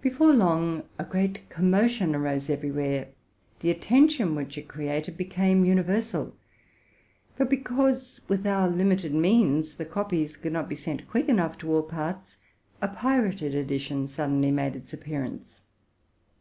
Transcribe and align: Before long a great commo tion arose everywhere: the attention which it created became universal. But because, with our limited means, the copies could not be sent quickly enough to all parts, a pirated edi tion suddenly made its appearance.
Before 0.00 0.32
long 0.32 0.82
a 0.98 1.04
great 1.04 1.48
commo 1.48 1.88
tion 1.88 2.12
arose 2.16 2.50
everywhere: 2.50 3.06
the 3.60 3.70
attention 3.70 4.34
which 4.34 4.58
it 4.58 4.66
created 4.66 5.16
became 5.16 5.64
universal. 5.64 6.34
But 7.36 7.48
because, 7.50 8.20
with 8.26 8.44
our 8.48 8.68
limited 8.68 9.14
means, 9.14 9.76
the 9.76 9.84
copies 9.84 10.36
could 10.36 10.52
not 10.52 10.68
be 10.68 10.74
sent 10.74 11.06
quickly 11.06 11.30
enough 11.30 11.56
to 11.58 11.72
all 11.72 11.84
parts, 11.84 12.38
a 12.82 12.88
pirated 12.88 13.54
edi 13.54 13.78
tion 13.78 14.08
suddenly 14.08 14.50
made 14.50 14.74
its 14.74 14.92
appearance. 14.92 15.62